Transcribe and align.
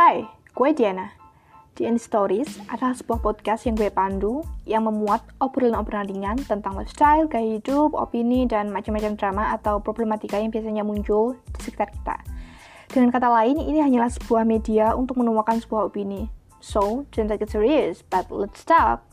Hai, 0.00 0.24
gue 0.56 0.72
Diana. 0.72 1.12
The 1.76 1.84
End 1.84 2.00
Stories 2.00 2.56
adalah 2.72 2.96
sebuah 2.96 3.20
podcast 3.20 3.68
yang 3.68 3.76
gue 3.76 3.92
pandu 3.92 4.40
yang 4.64 4.88
memuat 4.88 5.20
obrolan-obrolan 5.44 6.08
ringan 6.08 6.40
tentang 6.48 6.72
lifestyle, 6.72 7.28
gaya 7.28 7.60
hidup, 7.60 7.92
opini, 7.92 8.48
dan 8.48 8.72
macam-macam 8.72 9.12
drama 9.20 9.52
atau 9.52 9.76
problematika 9.76 10.40
yang 10.40 10.48
biasanya 10.48 10.88
muncul 10.88 11.36
di 11.52 11.60
sekitar 11.60 11.92
kita. 11.92 12.16
Dengan 12.88 13.12
kata 13.12 13.28
lain, 13.28 13.60
ini 13.60 13.84
hanyalah 13.84 14.08
sebuah 14.08 14.48
media 14.48 14.96
untuk 14.96 15.20
menuangkan 15.20 15.60
sebuah 15.68 15.92
opini. 15.92 16.32
So, 16.64 17.04
don't 17.12 17.28
take 17.28 17.44
it 17.44 17.52
serious, 17.52 18.00
but 18.00 18.32
let's 18.32 18.64
start. 18.64 19.04